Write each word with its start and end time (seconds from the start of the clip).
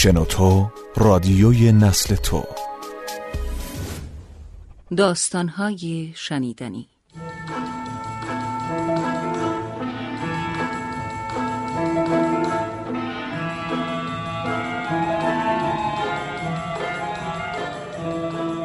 شنوتو 0.00 0.70
رادیوی 0.96 1.72
نسل 1.72 2.14
تو. 2.14 2.44
داستانهای 4.96 6.12
شنیدنی. 6.16 6.88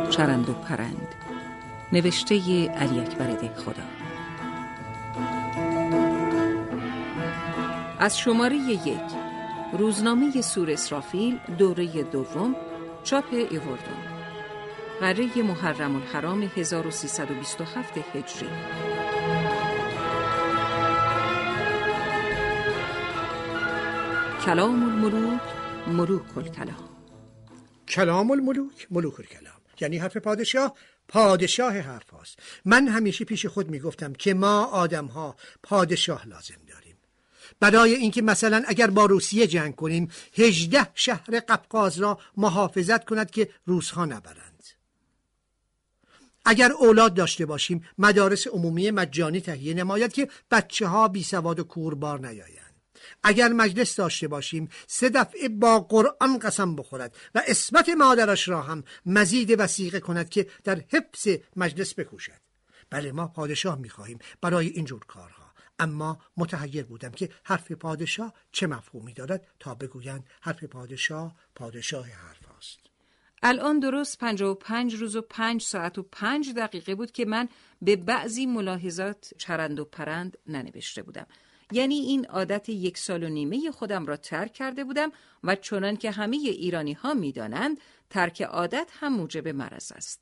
چرند 0.09 0.49
و 0.49 0.53
پرند. 0.53 1.07
نوشته 1.93 2.35
علی 2.69 2.99
اکبر 2.99 3.35
خدا 3.55 3.83
از 7.99 8.17
شماره 8.17 8.55
یک 8.55 9.32
روزنامه 9.77 10.41
سور 10.41 10.71
اسرافیل 10.71 11.39
دوره 11.57 12.03
دوم 12.03 12.55
چاپ 13.03 13.25
ایوردون. 13.31 14.03
قره 14.99 15.41
محرم 15.41 15.95
الحرام 15.95 16.51
1327 16.55 17.97
هجری. 18.13 18.49
کلام 24.45 24.83
الملوک 24.83 25.41
ملوک 25.87 26.37
الکلام. 26.37 26.89
کلام 27.87 28.31
الملوک 28.31 28.87
ملوک 28.91 29.19
الکلام. 29.19 29.53
یعنی 29.81 29.97
حرف 29.97 30.17
پادشاه 30.17 30.73
پادشاه 31.07 31.77
حرف 31.77 32.09
هاست. 32.09 32.39
من 32.65 32.87
همیشه 32.87 33.25
پیش 33.25 33.45
خود 33.45 33.69
می‌گفتم 33.69 34.13
که 34.13 34.33
ما 34.33 34.63
آدم 34.63 35.05
ها 35.05 35.35
پادشاه 35.63 36.27
لازم 36.27 36.62
برای 37.59 37.93
اینکه 37.93 38.21
مثلا 38.21 38.63
اگر 38.67 38.87
با 38.87 39.05
روسیه 39.05 39.47
جنگ 39.47 39.75
کنیم 39.75 40.11
هجده 40.37 40.87
شهر 40.93 41.39
قبقاز 41.39 41.99
را 41.99 42.19
محافظت 42.37 43.05
کند 43.05 43.31
که 43.31 43.49
روسها 43.65 44.05
نبرند. 44.05 44.63
اگر 46.45 46.71
اولاد 46.71 47.13
داشته 47.13 47.45
باشیم 47.45 47.85
مدارس 47.97 48.47
عمومی 48.47 48.91
مجانی 48.91 49.41
تهیه 49.41 49.73
نماید 49.73 50.13
که 50.13 50.29
بچه 50.51 50.87
ها 50.87 51.07
بی 51.07 51.23
سواد 51.23 51.59
و 51.59 51.63
کوربار 51.63 52.19
نیایند. 52.19 52.63
اگر 53.23 53.47
مجلس 53.47 53.95
داشته 53.95 54.27
باشیم 54.27 54.69
سه 54.87 55.09
دفعه 55.09 55.49
با 55.49 55.79
قرآن 55.79 56.39
قسم 56.39 56.75
بخورد 56.75 57.15
و 57.35 57.43
اسمت 57.47 57.89
مادرش 57.89 58.47
را 58.47 58.61
هم 58.61 58.83
مزید 59.05 59.55
وسیقه 59.59 59.99
کند 59.99 60.29
که 60.29 60.47
در 60.63 60.83
حفظ 60.89 61.27
مجلس 61.55 61.93
بکوشد. 61.93 62.41
بله 62.89 63.11
ما 63.11 63.27
پادشاه 63.27 63.77
می‌خواهیم 63.77 64.19
برای 64.41 64.67
اینجور 64.67 65.05
کارها. 65.05 65.42
اما 65.83 66.17
متحیر 66.37 66.83
بودم 66.83 67.11
که 67.11 67.29
حرف 67.43 67.71
پادشاه 67.71 68.33
چه 68.51 68.67
مفهومی 68.67 69.13
دارد 69.13 69.47
تا 69.59 69.75
بگویند 69.75 70.23
حرف 70.41 70.63
پادشاه 70.63 71.35
پادشاه 71.55 72.05
حرف 72.05 72.51
است. 72.57 72.79
الان 73.43 73.79
درست 73.79 74.19
پنج 74.19 74.41
و 74.41 74.53
پنج 74.53 74.95
روز 74.95 75.15
و 75.15 75.21
پنج 75.21 75.61
ساعت 75.61 75.97
و 75.97 76.03
پنج 76.03 76.53
دقیقه 76.53 76.95
بود 76.95 77.11
که 77.11 77.25
من 77.25 77.49
به 77.81 77.95
بعضی 77.95 78.45
ملاحظات 78.45 79.33
چرند 79.37 79.79
و 79.79 79.85
پرند 79.85 80.37
ننوشته 80.47 81.03
بودم 81.03 81.27
یعنی 81.71 81.95
این 81.95 82.25
عادت 82.25 82.69
یک 82.69 82.97
سال 82.97 83.23
و 83.23 83.29
نیمه 83.29 83.71
خودم 83.71 84.05
را 84.05 84.17
ترک 84.17 84.53
کرده 84.53 84.83
بودم 84.83 85.11
و 85.43 85.55
چنان 85.55 85.97
که 85.97 86.11
همه 86.11 86.37
ایرانی 86.37 86.93
ها 86.93 87.13
می 87.13 87.31
دانند 87.31 87.77
ترک 88.09 88.41
عادت 88.41 88.89
هم 88.99 89.13
موجب 89.13 89.47
مرض 89.47 89.91
است. 89.91 90.21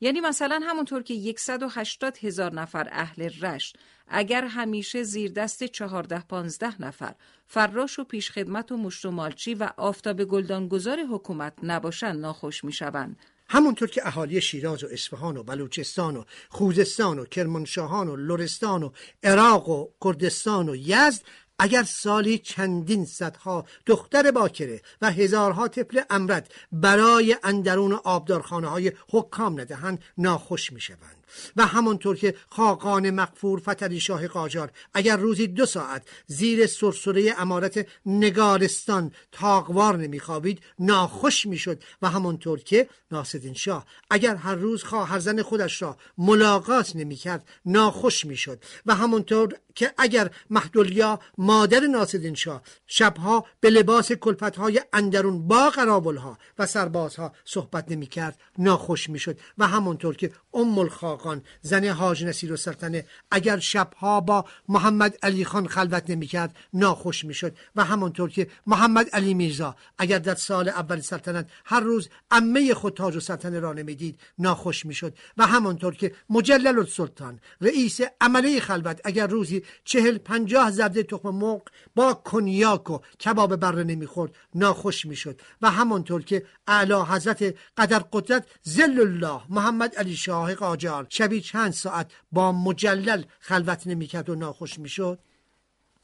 یعنی 0.00 0.20
مثلا 0.20 0.60
همونطور 0.62 1.02
که 1.02 1.34
180 1.38 2.18
هزار 2.22 2.54
نفر 2.54 2.88
اهل 2.92 3.30
رشت 3.40 3.78
اگر 4.08 4.44
همیشه 4.44 5.02
زیر 5.02 5.32
دست 5.32 5.64
14 5.64 6.20
15 6.28 6.82
نفر 6.82 7.14
فراش 7.46 7.98
و 7.98 8.04
پیشخدمت 8.04 8.72
و 8.72 8.76
مشت 8.76 9.06
و 9.06 9.70
آفتاب 9.76 10.24
گلدانگذار 10.24 10.98
حکومت 11.10 11.52
نباشند 11.62 12.20
ناخوش 12.20 12.64
می‌شوند. 12.64 13.16
همونطور 13.48 13.88
که 13.88 14.06
اهالی 14.06 14.40
شیراز 14.40 14.84
و 14.84 14.86
اصفهان 14.90 15.36
و 15.36 15.42
بلوچستان 15.42 16.16
و 16.16 16.24
خوزستان 16.48 17.18
و 17.18 17.24
کرمانشاهان 17.24 18.08
و 18.08 18.16
لرستان 18.16 18.82
و 18.82 18.90
عراق 19.22 19.68
و 19.68 19.88
کردستان 20.04 20.68
و 20.68 20.76
یزد 20.76 21.22
اگر 21.58 21.82
سالی 21.82 22.38
چندین 22.38 23.04
صدها 23.04 23.66
دختر 23.86 24.30
باکره 24.30 24.82
و 25.02 25.12
هزارها 25.12 25.68
طفل 25.68 26.00
امرد 26.10 26.54
برای 26.72 27.36
اندرون 27.42 27.92
آبدارخانه 27.92 28.68
های 28.68 28.92
حکام 29.10 29.60
ندهند 29.60 30.04
ناخوش 30.18 30.72
می‌شوند. 30.72 31.15
و 31.56 31.66
همانطور 31.66 32.16
که 32.16 32.34
خاقان 32.50 33.10
مقفور 33.10 33.60
فتلی 33.60 34.00
شاه 34.00 34.28
قاجار 34.28 34.70
اگر 34.94 35.16
روزی 35.16 35.46
دو 35.46 35.66
ساعت 35.66 36.08
زیر 36.26 36.66
سرسره 36.66 37.34
امارت 37.38 37.86
نگارستان 38.06 39.12
تاقوار 39.32 39.96
نمیخوابید 39.96 40.60
ناخوش 40.78 41.46
می‌شد. 41.46 41.82
و 42.02 42.08
همانطور 42.08 42.60
که 42.60 42.88
ناصدین 43.10 43.54
شاه 43.54 43.86
اگر 44.10 44.34
هر 44.36 44.54
روز 44.54 44.84
خواهرزن 44.84 45.42
خودش 45.42 45.82
را 45.82 45.96
ملاقات 46.18 46.96
نمی‌کرد 46.96 47.48
ناخوش 47.66 48.24
می‌شد. 48.24 48.62
و 48.86 48.94
همانطور 48.94 49.54
که 49.74 49.92
اگر 49.98 50.30
محدولیا 50.50 51.20
مادر 51.38 51.80
ناصدین 51.80 52.34
شاه 52.34 52.62
شبها 52.86 53.46
به 53.60 53.70
لباس 53.70 54.12
کلفتهای 54.12 54.80
اندرون 54.92 55.48
با 55.48 55.70
قراولها 55.70 56.38
و 56.58 56.66
سربازها 56.66 57.32
صحبت 57.44 57.90
نمی‌کرد 57.90 58.40
ناخوش 58.58 59.10
می‌شد. 59.10 59.38
و 59.58 59.66
همانطور 59.66 60.16
که 60.16 60.32
ام 60.54 60.68
الخاقان 61.16 61.42
زن 61.62 61.84
حاج 61.84 62.24
نصیر 62.24 62.52
و 62.52 62.56
سلطنه 62.56 63.06
اگر 63.30 63.58
شبها 63.58 64.20
با 64.20 64.44
محمد 64.68 65.18
علی 65.22 65.44
خان 65.44 65.68
خلوت 65.68 66.10
نمی‌کرد 66.10 66.56
ناخوش 66.72 67.24
می‌شد. 67.24 67.56
و 67.76 67.84
همانطور 67.84 68.30
که 68.30 68.48
محمد 68.66 69.08
علی 69.10 69.34
میرزا 69.34 69.76
اگر 69.98 70.18
در 70.18 70.34
سال 70.34 70.68
اول 70.68 71.00
سلطنت 71.00 71.48
هر 71.64 71.80
روز 71.80 72.08
عمه 72.30 72.74
خود 72.74 72.94
تاج 72.94 73.16
و 73.16 73.20
سلطنه 73.20 73.60
را 73.60 73.72
نمی‌دید 73.72 74.20
ناخوش 74.38 74.86
می‌شد. 74.86 75.14
و 75.36 75.46
همانطور 75.46 75.94
که 75.94 76.14
مجلل 76.30 76.78
السلطان 76.78 77.40
رئیس 77.60 78.00
عمله 78.20 78.60
خلوت 78.60 79.00
اگر 79.04 79.26
روزی 79.26 79.62
چهل 79.84 80.18
پنجاه 80.18 80.70
زرده 80.70 81.02
تخم 81.02 81.28
مرغ 81.28 81.62
با 81.94 82.14
کنیاک 82.14 82.90
و 82.90 82.98
کباب 83.20 83.56
بره 83.56 83.84
نمی‌خورد 83.84 84.32
ناخوش 84.54 85.06
می‌شد. 85.06 85.40
و 85.62 85.70
همانطور 85.70 86.22
که 86.22 86.46
اعلی 86.66 86.94
حضرت 86.94 87.54
قدر 87.76 87.98
قدرت 88.12 88.46
زل 88.62 89.00
الله 89.00 89.40
محمد 89.48 89.94
علی 89.94 90.16
شاه 90.16 90.54
قاجار 90.54 91.05
شبی 91.08 91.40
چند 91.40 91.72
ساعت 91.72 92.12
با 92.32 92.52
مجلل 92.52 93.22
خلوت 93.40 93.86
نمی‌کرد 93.86 94.30
و 94.30 94.34
ناخوش 94.34 94.78
می‌شد؟ 94.78 95.18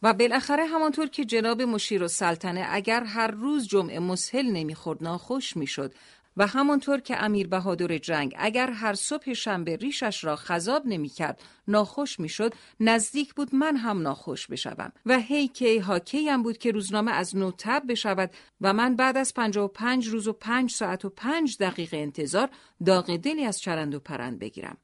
و 0.03 0.15
بالاخره 0.15 0.65
همانطور 0.65 1.07
که 1.07 1.25
جناب 1.25 1.63
مشیر 1.63 2.03
و 2.03 2.09
سلطنه 2.09 2.67
اگر 2.69 3.05
هر 3.05 3.27
روز 3.31 3.69
جمعه 3.69 3.99
مسهل 3.99 4.47
نمی‌خورد 4.47 5.05
ناخوش 5.05 5.57
می‌شد. 5.57 5.95
و 6.37 6.47
همانطور 6.47 7.01
که 7.01 7.23
امیر 7.25 7.49
بهادر 7.49 7.99
جنگ 7.99 8.35
اگر 8.39 8.71
هر 8.71 8.95
صبح 8.95 9.33
شنبه 9.33 9.77
ریشش 9.77 10.25
را 10.25 10.37
خذاب 10.37 10.87
نمی‌کرد 10.87 11.43
ناخوش 11.69 12.21
می‌شد 12.21 12.55
نزدیک 12.81 13.35
بود 13.35 13.55
من 13.55 13.77
هم 13.77 14.03
ناخوش 14.03 14.47
بشوم. 14.47 14.93
و 15.07 15.19
هی 15.19 15.49
کی 15.49 15.79
ها 15.79 15.99
کی 15.99 16.29
هم 16.29 16.43
بود 16.43 16.59
که 16.59 16.71
روزنامه 16.71 17.13
از 17.13 17.37
نو 17.37 17.51
تب 17.59 17.83
بشود 17.89 18.31
و 18.61 18.73
من 18.73 18.97
بعد 18.97 19.17
از 19.17 19.35
پنجاه 19.35 19.65
و 19.65 19.69
پنج 19.69 20.09
روز 20.09 20.29
و 20.29 20.33
پنج 20.33 20.71
ساعت 20.71 21.05
و 21.05 21.09
پنج 21.11 21.57
دقیقه 21.61 21.97
انتظار 21.97 22.51
داغ 22.87 23.17
دلی 23.17 23.45
از 23.45 23.61
چرند 23.61 23.95
و 23.95 24.01
پرند 24.01 24.39
بگیرم. 24.39 24.77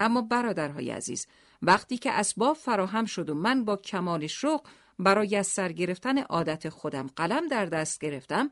اما 0.00 0.22
برادرهای 0.22 0.90
عزیز 0.90 1.26
وقتی 1.62 1.98
که 1.98 2.12
اسباب 2.12 2.56
فراهم 2.56 3.04
شد 3.04 3.30
و 3.30 3.34
من 3.34 3.64
با 3.64 3.76
کمال 3.76 4.26
شوق 4.26 4.66
برای 4.98 5.36
از 5.36 5.46
سر 5.46 5.72
گرفتن 5.72 6.18
عادت 6.18 6.68
خودم 6.68 7.06
قلم 7.16 7.48
در 7.48 7.66
دست 7.66 8.00
گرفتم 8.00 8.50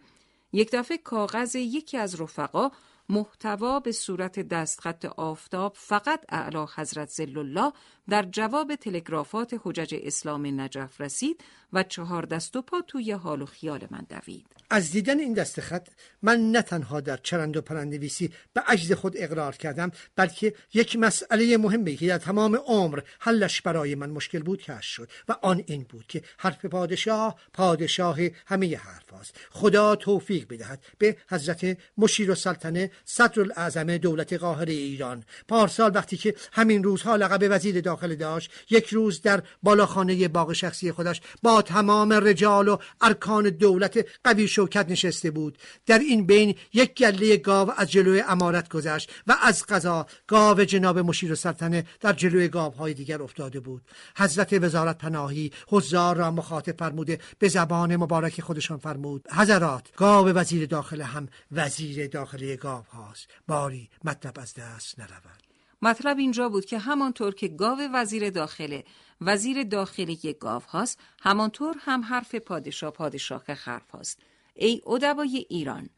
یک 0.52 0.70
دفعه 0.72 0.98
کاغذ 0.98 1.54
یکی 1.54 1.98
از 1.98 2.20
رفقا 2.20 2.70
محتوا 3.08 3.80
به 3.80 3.92
صورت 3.92 4.40
دستخط 4.40 5.04
آفتاب 5.04 5.74
فقط 5.76 6.24
اعلی 6.28 6.66
حضرت 6.74 7.08
زل 7.08 7.38
الله 7.38 7.72
در 8.08 8.22
جواب 8.22 8.74
تلگرافات 8.74 9.60
حجج 9.64 9.94
اسلام 10.02 10.60
نجف 10.60 11.00
رسید 11.00 11.44
و 11.74 11.82
چهار 11.82 12.26
دست 12.26 12.56
و 12.56 12.62
پا 12.62 12.80
توی 12.88 13.12
حال 13.12 13.42
و 13.42 13.46
خیال 13.46 13.86
من 13.90 14.06
دوید. 14.08 14.46
از 14.70 14.90
دیدن 14.90 15.18
این 15.18 15.34
دست 15.34 15.60
خط 15.60 15.88
من 16.22 16.52
نه 16.52 16.62
تنها 16.62 17.00
در 17.00 17.16
چرند 17.16 17.56
و 17.56 17.60
پرندویسی 17.60 18.30
به 18.52 18.60
عجز 18.60 18.92
خود 18.92 19.14
اقرار 19.16 19.56
کردم 19.56 19.90
بلکه 20.16 20.54
یک 20.74 20.96
مسئله 20.96 21.56
مهمی 21.56 21.96
که 21.96 22.06
در 22.06 22.18
تمام 22.18 22.56
عمر 22.56 23.00
حلش 23.18 23.60
برای 23.60 23.94
من 23.94 24.10
مشکل 24.10 24.42
بود 24.42 24.62
کش 24.62 24.86
شد 24.86 25.08
و 25.28 25.36
آن 25.42 25.64
این 25.66 25.86
بود 25.88 26.06
که 26.06 26.22
حرف 26.38 26.64
پادشاه 26.64 27.40
پادشاه 27.52 28.18
همه 28.46 28.76
حرف 28.76 29.14
است 29.14 29.36
خدا 29.50 29.96
توفیق 29.96 30.48
بدهد 30.48 30.84
به 30.98 31.16
حضرت 31.30 31.78
مشیر 31.98 32.30
و 32.30 32.34
سلطنه 32.34 32.90
صدر 33.04 33.40
الاعظم 33.40 33.96
دولت 33.96 34.32
قاهر 34.32 34.66
ایران. 34.66 35.24
پارسال 35.48 35.92
وقتی 35.94 36.16
که 36.16 36.34
همین 36.52 36.84
روزها 36.84 37.16
لقب 37.16 37.46
وزیر 37.50 37.80
داخل 37.80 38.14
داشت 38.14 38.50
یک 38.70 38.88
روز 38.88 39.22
در 39.22 39.42
بالاخانه 39.62 40.28
باغ 40.28 40.52
شخصی 40.52 40.92
خودش 40.92 41.20
با 41.42 41.62
تمام 41.64 42.12
رجال 42.12 42.68
و 42.68 42.76
ارکان 43.00 43.50
دولت 43.50 44.06
قوی 44.24 44.48
شوکت 44.48 44.88
نشسته 44.88 45.30
بود. 45.30 45.58
در 45.86 45.98
این 45.98 46.26
بین 46.26 46.54
یک 46.72 46.94
گله 46.94 47.36
گاو 47.36 47.72
از 47.76 47.90
جلوی 47.90 48.20
امارت 48.20 48.68
گذشت 48.68 49.10
و 49.26 49.36
از 49.42 49.66
قضا 49.66 50.06
گاو 50.26 50.64
جناب 50.64 50.98
مشیر 50.98 51.32
و 51.32 51.34
سلطنه 51.34 51.84
در 52.00 52.12
جلوی 52.12 52.48
گاوهای 52.48 52.94
دیگر 52.94 53.22
افتاده 53.22 53.60
بود. 53.60 53.82
حضرت 54.16 54.52
وزارت 54.52 54.98
پناهی 54.98 55.52
حضار 55.68 56.16
را 56.16 56.30
مخاطب 56.30 56.78
فرموده 56.78 57.18
به 57.38 57.48
زبان 57.48 57.96
مبارک 57.96 58.40
خودشان 58.40 58.78
فرمود. 58.78 59.24
حضرات 59.32 59.88
گاو 59.96 60.28
وزیر 60.28 60.66
داخله 60.66 61.04
هم 61.04 61.28
وزیر 61.52 62.06
داخله 62.06 62.56
گاو 62.56 62.84
هاست 62.92 63.28
باری 63.46 63.88
مطلب 64.04 64.38
از 64.38 64.54
دست 64.54 64.98
نرود. 64.98 65.53
مطلب 65.84 66.18
اینجا 66.18 66.48
بود 66.48 66.64
که 66.64 66.78
همانطور 66.78 67.34
که 67.34 67.48
گاو 67.48 67.78
وزیر 67.92 68.30
داخله 68.30 68.84
وزیر 69.20 69.62
داخلی 69.62 70.36
گاو 70.40 70.62
هاست 70.68 71.00
همانطور 71.20 71.76
هم 71.80 72.02
حرف 72.02 72.34
پادشاه 72.34 72.90
پادشاه 72.90 73.54
خرف 73.54 73.90
هاست. 73.90 74.18
ای 74.54 74.82
ادبای 74.86 75.46
ایران 75.48 75.88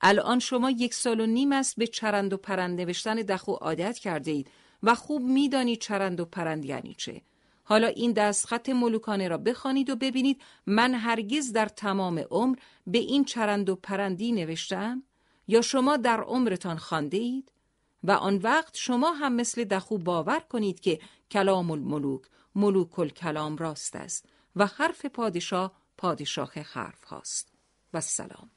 الان 0.00 0.38
شما 0.38 0.70
یک 0.70 0.94
سال 0.94 1.20
و 1.20 1.26
نیم 1.26 1.52
است 1.52 1.76
به 1.76 1.86
چرند 1.86 2.32
و 2.32 2.36
پرند 2.36 2.80
نوشتن 2.80 3.14
دخو 3.14 3.52
عادت 3.52 3.98
کرده 3.98 4.30
اید 4.30 4.50
و 4.82 4.94
خوب 4.94 5.22
می‌دانید 5.22 5.78
چرند 5.80 6.20
و 6.20 6.24
پرند 6.24 6.64
یعنی 6.64 6.94
چه. 6.94 7.22
حالا 7.64 7.86
این 7.86 8.12
دستخط 8.12 8.68
ملوکانه 8.68 9.28
را 9.28 9.38
بخوانید 9.38 9.90
و 9.90 9.96
ببینید 9.96 10.40
من 10.66 10.94
هرگز 10.94 11.52
در 11.52 11.66
تمام 11.66 12.18
عمر 12.30 12.56
به 12.86 12.98
این 12.98 13.24
چرند 13.24 13.70
و 13.70 13.76
پرندی 13.76 14.32
نوشتم؟ 14.32 15.02
یا 15.48 15.60
شما 15.60 15.96
در 15.96 16.20
عمرتان 16.20 16.76
خانده 16.76 17.16
اید؟ 17.16 17.52
و 18.04 18.10
آن 18.10 18.36
وقت 18.36 18.76
شما 18.76 19.12
هم 19.12 19.32
مثل 19.32 19.64
دخو 19.64 19.98
باور 19.98 20.40
کنید 20.40 20.80
که 20.80 21.00
کلام 21.30 21.70
الملوک 21.70 22.22
ملوک 22.54 22.98
الکلام 22.98 23.56
راست 23.56 23.96
است 23.96 24.28
و 24.56 24.66
حرف 24.66 25.06
پادشاه 25.06 25.72
پادشاه 25.98 26.52
حرف 26.54 27.04
هاست. 27.04 27.52
و 27.94 28.00
سلام. 28.00 28.50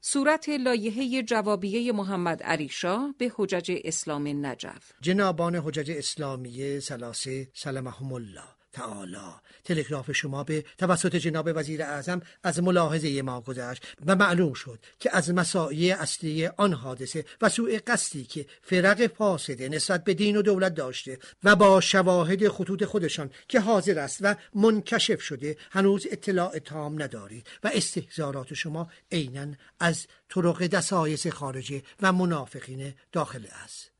صورت 0.00 0.48
لایحه 0.48 1.22
جوابیه 1.22 1.92
محمد 1.92 2.42
علی 2.42 2.68
شاه 2.68 3.14
به 3.18 3.32
حجج 3.36 3.72
اسلام 3.84 4.46
نجف. 4.46 4.92
جنابان 5.00 5.54
حجج 5.54 5.90
اسلامی 5.90 6.80
سلاسه 6.80 7.48
سلمهم 7.54 8.12
الله. 8.12 8.63
تعالی. 8.74 9.16
تلگراف 9.64 10.12
شما 10.12 10.44
به 10.44 10.64
توسط 10.78 11.16
جناب 11.16 11.50
وزیر 11.54 11.82
اعظم 11.82 12.22
از 12.42 12.62
ملاحظه 12.62 13.22
ما 13.22 13.40
گذشت 13.40 13.86
و 14.06 14.16
معلوم 14.16 14.52
شد 14.52 14.78
که 15.00 15.16
از 15.16 15.30
مساعی 15.30 15.92
اصلی 15.92 16.46
آن 16.46 16.72
حادثه 16.72 17.24
و 17.40 17.48
سوء 17.48 17.78
قصدی 17.86 18.24
که 18.24 18.46
فرق 18.62 19.06
فاسده 19.06 19.68
نسبت 19.68 20.04
به 20.04 20.14
دین 20.14 20.36
و 20.36 20.42
دولت 20.42 20.74
داشته 20.74 21.18
و 21.44 21.56
با 21.56 21.80
شواهد 21.80 22.48
خطوط 22.48 22.84
خودشان 22.84 23.30
که 23.48 23.60
حاضر 23.60 23.98
است 23.98 24.18
و 24.20 24.34
منکشف 24.54 25.20
شده 25.20 25.56
هنوز 25.70 26.06
اطلاع 26.10 26.58
تام 26.58 27.02
ندارید 27.02 27.46
و 27.64 27.70
استهزارات 27.74 28.54
شما 28.54 28.90
عینا 29.12 29.54
از 29.80 30.06
طرق 30.28 30.66
دسایس 30.66 31.26
خارجه 31.26 31.82
و 32.02 32.12
منافقین 32.12 32.94
داخل 33.12 33.46
است. 33.64 33.93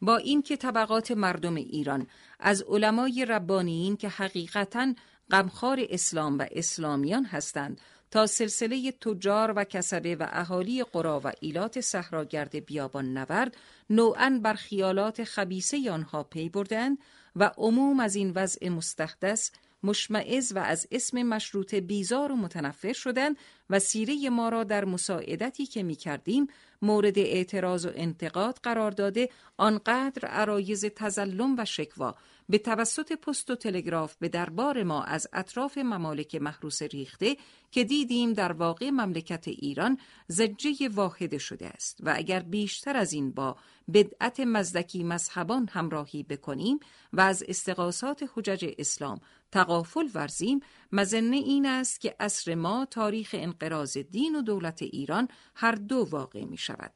با 0.00 0.16
اینکه 0.16 0.56
طبقات 0.56 1.10
مردم 1.10 1.54
ایران 1.54 2.06
از 2.40 2.62
علمای 2.62 3.24
ربانیین 3.24 3.96
که 3.96 4.08
حقیقتا 4.08 4.94
غمخوار 5.30 5.86
اسلام 5.90 6.38
و 6.38 6.46
اسلامیان 6.50 7.24
هستند 7.24 7.80
تا 8.10 8.26
سلسله 8.26 8.92
تجار 8.92 9.52
و 9.56 9.64
کسبه 9.64 10.16
و 10.16 10.26
اهالی 10.30 10.84
قرا 10.84 11.20
و 11.24 11.32
ایلات 11.40 11.80
صحراگرد 11.80 12.64
بیابان 12.66 13.18
نورد 13.18 13.56
نوعا 13.90 14.40
بر 14.42 14.54
خیالات 14.54 15.24
خبیسه 15.24 15.90
آنها 15.90 16.22
پی 16.22 16.48
بردند 16.48 16.98
و 17.36 17.50
عموم 17.58 18.00
از 18.00 18.16
این 18.16 18.32
وضع 18.34 18.68
مستحدث 18.68 19.50
مشمعز 19.82 20.52
و 20.52 20.58
از 20.58 20.88
اسم 20.90 21.22
مشروط 21.22 21.74
بیزار 21.74 22.32
و 22.32 22.36
متنفر 22.36 22.92
شدند 22.92 23.36
و 23.70 23.78
سیره 23.78 24.30
ما 24.30 24.48
را 24.48 24.64
در 24.64 24.84
مساعدتی 24.84 25.66
که 25.66 25.82
می 25.82 25.94
کردیم 25.94 26.46
مورد 26.82 27.18
اعتراض 27.18 27.86
و 27.86 27.90
انتقاد 27.94 28.58
قرار 28.62 28.90
داده 28.90 29.28
آنقدر 29.56 30.28
عرایز 30.28 30.84
تزلم 30.84 31.54
و 31.58 31.64
شکوا 31.64 32.14
به 32.48 32.58
توسط 32.58 33.12
پست 33.12 33.50
و 33.50 33.54
تلگراف 33.54 34.16
به 34.16 34.28
دربار 34.28 34.82
ما 34.82 35.02
از 35.02 35.28
اطراف 35.32 35.78
ممالک 35.78 36.34
محروس 36.34 36.82
ریخته 36.82 37.36
که 37.70 37.84
دیدیم 37.84 38.32
در 38.32 38.52
واقع 38.52 38.90
مملکت 38.90 39.48
ایران 39.48 39.98
زجه 40.28 40.88
واحد 40.88 41.38
شده 41.38 41.66
است 41.66 41.98
و 42.02 42.12
اگر 42.16 42.40
بیشتر 42.40 42.96
از 42.96 43.12
این 43.12 43.30
با 43.30 43.56
بدعت 43.94 44.40
مزدکی 44.40 45.04
مذهبان 45.04 45.68
همراهی 45.72 46.22
بکنیم 46.22 46.80
و 47.12 47.20
از 47.20 47.44
استقاسات 47.48 48.24
حجج 48.34 48.74
اسلام 48.78 49.20
تقافل 49.52 50.08
ورزیم 50.14 50.60
مزنه 50.92 51.36
این 51.36 51.66
است 51.66 52.00
که 52.00 52.14
اصر 52.20 52.54
ما 52.54 52.86
تاریخ 52.90 53.34
انقراض 53.62 53.98
دین 53.98 54.36
و 54.36 54.42
دولت 54.42 54.82
ایران 54.82 55.28
هر 55.54 55.72
دو 55.72 56.06
واقع 56.10 56.44
می 56.44 56.56
شود. 56.56 56.92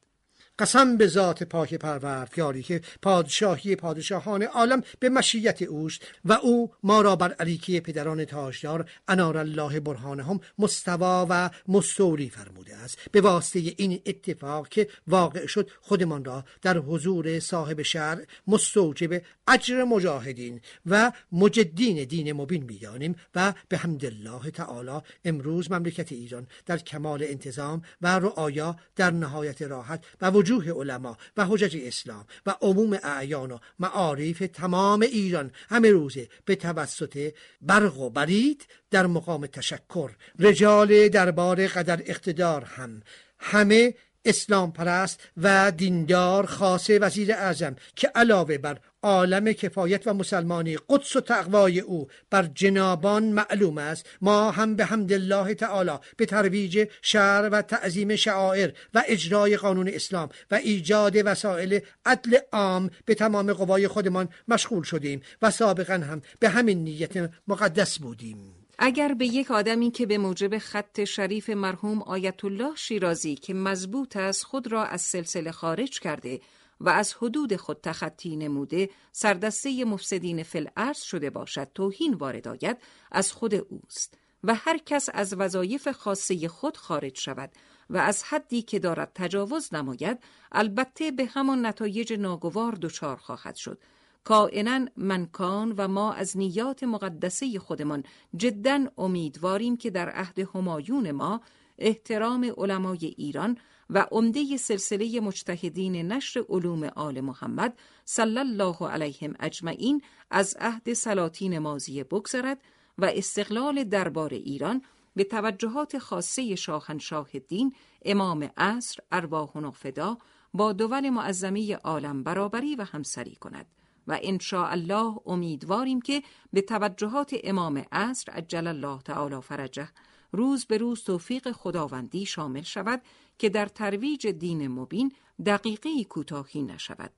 قسم 0.59 0.97
به 0.97 1.07
ذات 1.07 1.43
پاک 1.43 1.73
پروردگاری 1.73 2.63
که 2.63 2.81
پادشاهی 3.01 3.75
پادشاهان 3.75 4.43
عالم 4.43 4.83
به 4.99 5.09
مشیت 5.09 5.61
اوست 5.61 6.01
و 6.25 6.33
او 6.33 6.71
ما 6.83 7.01
را 7.01 7.15
بر 7.15 7.33
علیکی 7.33 7.79
پدران 7.79 8.25
تاجدار 8.25 8.89
انار 9.07 9.37
الله 9.37 9.79
برهانهم 9.79 10.39
مستوا 10.59 11.27
و 11.29 11.49
مستوری 11.67 12.29
فرموده 12.29 12.75
است. 12.75 12.97
به 13.11 13.21
واسطه 13.21 13.59
این 13.77 14.01
اتفاق 14.05 14.69
که 14.69 14.87
واقع 15.07 15.45
شد 15.45 15.69
خودمان 15.81 16.25
را 16.25 16.45
در 16.61 16.77
حضور 16.77 17.39
صاحب 17.39 17.81
شهر 17.81 18.21
مستوجب 18.47 19.21
اجر 19.47 19.83
مجاهدین 19.83 20.61
و 20.85 21.11
مجدین 21.31 22.03
دین 22.03 22.33
مبین 22.33 22.63
می‌دانیم 22.63 23.15
و 23.35 23.53
به 23.69 23.77
حمد 23.77 24.05
الله 24.05 24.51
تعالی 24.51 25.01
امروز 25.25 25.71
مملکت 25.71 26.11
ایران 26.11 26.47
در 26.65 26.77
کمال 26.77 27.23
انتظام 27.23 27.81
و 28.01 28.19
رعایا 28.19 28.75
در 28.95 29.11
نهایت 29.11 29.61
راحت 29.61 30.05
و 30.21 30.31
وجوه 30.43 30.81
علما 30.81 31.17
و 31.37 31.45
حجج 31.45 31.77
اسلام 31.81 32.25
و 32.45 32.55
عموم 32.61 32.99
اعیان 33.03 33.51
و 33.51 33.57
معارف 33.79 34.43
تمام 34.53 35.01
ایران 35.01 35.51
همه 35.69 35.91
روزه 35.91 36.29
به 36.45 36.55
توسط 36.55 37.33
برق 37.61 37.99
و 37.99 38.09
برید 38.09 38.67
در 38.91 39.07
مقام 39.07 39.45
تشکر. 39.45 40.11
رجال 40.39 41.07
دربار 41.07 41.67
قدر 41.67 42.01
اقتدار 42.05 42.63
هم. 42.63 43.01
همه 43.39 43.93
اسلام 44.25 44.71
پرست 44.71 45.19
و 45.37 45.71
دیندار 45.71 46.45
خاصه 46.45 46.99
وزیر 46.99 47.33
اعظم 47.33 47.75
که 47.95 48.07
علاوه 48.07 48.57
بر 48.57 48.79
عالم 49.03 49.51
کفایت 49.51 50.07
و 50.07 50.13
مسلمانی 50.13 50.77
قدس 50.89 51.15
و 51.15 51.21
تقوای 51.21 51.79
او 51.79 52.07
بر 52.29 52.43
جنابان 52.43 53.23
معلوم 53.23 53.77
است 53.77 54.05
ما 54.21 54.51
هم 54.51 54.75
به 54.75 54.85
حمد 54.85 55.13
الله 55.13 55.53
تعالی 55.53 55.91
به 56.17 56.25
ترویج 56.25 56.87
شعر 57.01 57.49
و 57.49 57.61
تعظیم 57.61 58.15
شعائر 58.15 58.71
و 58.93 59.03
اجرای 59.07 59.57
قانون 59.57 59.87
اسلام 59.87 60.29
و 60.51 60.55
ایجاد 60.55 61.15
وسایل 61.25 61.79
عدل 62.05 62.37
عام 62.51 62.89
به 63.05 63.15
تمام 63.15 63.53
قوای 63.53 63.87
خودمان 63.87 64.29
مشغول 64.47 64.83
شدیم 64.83 65.21
و 65.41 65.51
سابقا 65.51 65.93
هم 65.93 66.21
به 66.39 66.49
همین 66.49 66.83
نیت 66.83 67.31
مقدس 67.47 67.99
بودیم. 67.99 68.62
اگر 68.85 69.13
به 69.13 69.25
یک 69.25 69.51
آدمی 69.51 69.91
که 69.91 70.05
به 70.05 70.17
موجب 70.17 70.57
خط 70.57 71.03
شریف 71.03 71.49
مرحوم 71.49 72.01
آیت 72.01 72.45
الله 72.45 72.75
شیرازی 72.75 73.35
که 73.35 73.53
مضبوط 73.53 74.17
است 74.17 74.43
خود 74.43 74.71
را 74.71 74.85
از 74.85 75.01
سلسله 75.01 75.51
خارج 75.51 75.99
کرده 75.99 76.41
و 76.79 76.89
از 76.89 77.13
حدود 77.13 77.55
خود 77.55 77.81
تخطی 77.83 78.35
نموده 78.35 78.89
سردسته 79.11 79.85
مفسدین 79.85 80.43
فل 80.43 80.93
شده 80.93 81.29
باشد 81.29 81.67
توهین 81.75 82.13
وارد 82.13 82.47
آید 82.47 82.77
از 83.11 83.31
خود 83.31 83.55
اوست 83.55 84.17
و 84.43 84.55
هر 84.55 84.77
کس 84.77 85.09
از 85.13 85.33
وظایف 85.33 85.91
خاصه 85.91 86.47
خود 86.47 86.77
خارج 86.77 87.19
شود 87.19 87.51
و 87.89 87.97
از 87.97 88.23
حدی 88.23 88.61
که 88.61 88.79
دارد 88.79 89.11
تجاوز 89.15 89.73
نماید 89.73 90.17
البته 90.51 91.11
به 91.11 91.25
همان 91.25 91.65
نتایج 91.65 92.13
ناگوار 92.13 92.71
دچار 92.71 93.17
خواهد 93.17 93.55
شد. 93.55 93.81
کائنا 94.23 94.85
منکان 94.97 95.71
و 95.77 95.87
ما 95.87 96.13
از 96.13 96.37
نیات 96.37 96.83
مقدسه 96.83 97.59
خودمان 97.59 98.03
جدا 98.35 98.85
امیدواریم 98.97 99.77
که 99.77 99.89
در 99.89 100.09
عهد 100.09 100.39
همایون 100.39 101.11
ما 101.11 101.41
احترام 101.77 102.53
علمای 102.57 103.13
ایران 103.17 103.57
و 103.89 104.07
عمده 104.11 104.57
سلسله 104.57 105.19
مجتهدین 105.19 106.11
نشر 106.11 106.45
علوم 106.49 106.83
آل 106.83 107.21
محمد 107.21 107.77
صلی 108.05 108.39
الله 108.39 108.87
علیهم 108.87 109.33
اجمعین 109.39 110.01
از 110.31 110.55
عهد 110.59 110.93
سلاطین 110.93 111.59
مازی 111.59 112.03
بگذرد 112.03 112.61
و 112.97 113.05
استقلال 113.05 113.83
دربار 113.83 114.33
ایران 114.33 114.81
به 115.15 115.23
توجهات 115.23 115.97
خاصه 115.97 116.55
شاهنشاه 116.55 117.29
دین 117.47 117.73
امام 118.05 118.49
عصر 118.57 118.99
ارواح 119.11 119.71
فدا 119.71 120.17
با 120.53 120.73
دول 120.73 121.09
معظمه 121.09 121.75
عالم 121.75 122.23
برابری 122.23 122.75
و 122.75 122.83
همسری 122.83 123.35
کند. 123.35 123.65
و 124.07 124.19
الله 124.53 125.15
امیدواریم 125.25 126.01
که 126.01 126.23
به 126.53 126.61
توجهات 126.61 127.35
امام 127.43 127.85
عصر 127.91 128.31
عجل 128.31 128.67
الله 128.67 129.01
تعالی 129.01 129.41
فرجه 129.41 129.89
روز 130.31 130.65
به 130.65 130.77
روز 130.77 131.03
توفیق 131.03 131.51
خداوندی 131.51 132.25
شامل 132.25 132.61
شود 132.61 133.01
که 133.37 133.49
در 133.49 133.65
ترویج 133.65 134.27
دین 134.27 134.67
مبین 134.67 135.11
دقیقه 135.45 136.03
کوتاهی 136.03 136.63
نشود. 136.63 137.11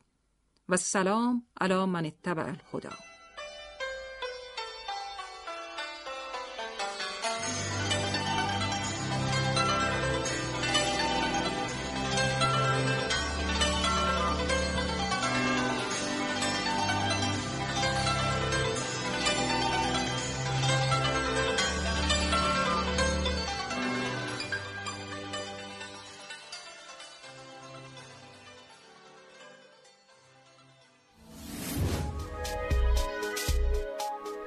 و 0.70 0.78
سلام 0.78 1.44
علی 1.62 1.86
من 1.86 2.06
اتبع 2.06 2.44
الهدی 2.44 3.15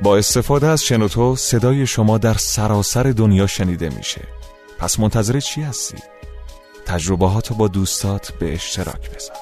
با 0.09 0.17
استفاده 0.17 0.67
از 0.67 0.85
شنوتو 0.85 1.37
صدای 1.37 1.87
شما 1.87 2.19
در 2.19 2.35
سراسر 2.35 3.03
دنیا 3.03 3.47
شنیده 3.47 3.89
میشه 3.89 4.21
پس 4.79 5.01
منتظر 5.01 5.41
چی 5.41 5.63
هستی؟ 5.63 5.99
تجربه 6.87 7.27
با 7.59 7.69
دوستات 7.69 8.33
به 8.33 8.55
اشتراک 8.55 9.11
بذار 9.11 9.37